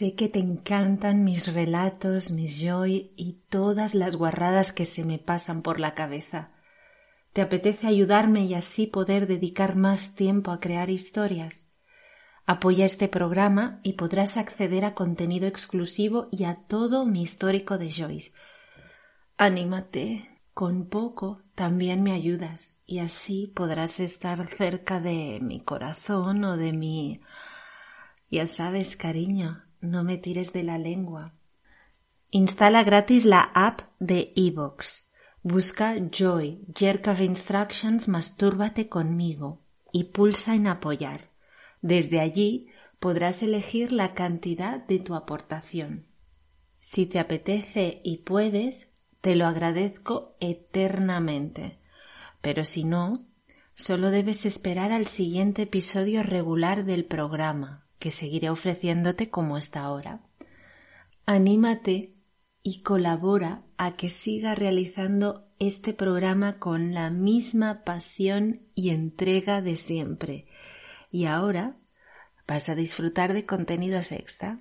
Sé 0.00 0.14
que 0.14 0.30
te 0.30 0.38
encantan 0.38 1.24
mis 1.24 1.52
relatos, 1.52 2.30
mis 2.30 2.58
joy 2.58 3.12
y 3.16 3.42
todas 3.50 3.94
las 3.94 4.16
guarradas 4.16 4.72
que 4.72 4.86
se 4.86 5.04
me 5.04 5.18
pasan 5.18 5.60
por 5.60 5.78
la 5.78 5.92
cabeza. 5.92 6.52
¿Te 7.34 7.42
apetece 7.42 7.86
ayudarme 7.86 8.46
y 8.46 8.54
así 8.54 8.86
poder 8.86 9.26
dedicar 9.26 9.76
más 9.76 10.14
tiempo 10.14 10.52
a 10.52 10.58
crear 10.58 10.88
historias? 10.88 11.74
Apoya 12.46 12.86
este 12.86 13.08
programa 13.08 13.78
y 13.82 13.92
podrás 13.92 14.38
acceder 14.38 14.86
a 14.86 14.94
contenido 14.94 15.46
exclusivo 15.46 16.28
y 16.32 16.44
a 16.44 16.54
todo 16.66 17.04
mi 17.04 17.20
histórico 17.20 17.76
de 17.76 17.92
Joyce. 17.92 18.32
Anímate, 19.36 20.40
con 20.54 20.88
poco 20.88 21.42
también 21.54 22.02
me 22.02 22.12
ayudas 22.12 22.80
y 22.86 23.00
así 23.00 23.52
podrás 23.54 24.00
estar 24.00 24.48
cerca 24.48 24.98
de 24.98 25.40
mi 25.42 25.60
corazón 25.60 26.42
o 26.44 26.56
de 26.56 26.72
mi... 26.72 27.20
Ya 28.30 28.46
sabes, 28.46 28.96
cariño, 28.96 29.64
no 29.80 30.04
me 30.04 30.18
tires 30.18 30.52
de 30.52 30.62
la 30.62 30.78
lengua. 30.78 31.34
Instala 32.30 32.84
gratis 32.84 33.24
la 33.24 33.40
app 33.54 33.82
de 33.98 34.32
Evox. 34.36 35.10
Busca 35.42 35.96
Joy, 35.96 36.60
Jerk 36.74 37.08
of 37.08 37.20
Instructions, 37.20 38.08
Mastúrbate 38.08 38.88
conmigo 38.88 39.62
y 39.90 40.04
pulsa 40.04 40.54
en 40.54 40.66
apoyar. 40.66 41.30
Desde 41.80 42.20
allí 42.20 42.68
podrás 42.98 43.42
elegir 43.42 43.90
la 43.90 44.12
cantidad 44.14 44.84
de 44.86 44.98
tu 44.98 45.14
aportación. 45.14 46.06
Si 46.78 47.06
te 47.06 47.18
apetece 47.18 48.00
y 48.04 48.18
puedes, 48.18 48.98
te 49.20 49.34
lo 49.34 49.46
agradezco 49.46 50.36
eternamente. 50.40 51.78
Pero 52.40 52.64
si 52.64 52.84
no, 52.84 53.24
solo 53.74 54.10
debes 54.10 54.44
esperar 54.44 54.92
al 54.92 55.06
siguiente 55.06 55.62
episodio 55.62 56.22
regular 56.22 56.84
del 56.84 57.04
programa, 57.04 57.86
que 58.00 58.10
seguiré 58.10 58.50
ofreciéndote 58.50 59.30
como 59.30 59.56
está 59.56 59.82
ahora. 59.82 60.22
Anímate 61.26 62.16
y 62.64 62.82
colabora 62.82 63.62
a 63.76 63.96
que 63.96 64.08
siga 64.08 64.56
realizando 64.56 65.46
este 65.60 65.92
programa 65.92 66.58
con 66.58 66.94
la 66.94 67.10
misma 67.10 67.84
pasión 67.84 68.62
y 68.74 68.90
entrega 68.90 69.62
de 69.62 69.76
siempre. 69.76 70.46
Y 71.12 71.26
ahora 71.26 71.76
vas 72.48 72.68
a 72.68 72.74
disfrutar 72.74 73.34
de 73.34 73.46
contenidos 73.46 74.10
extra 74.10 74.60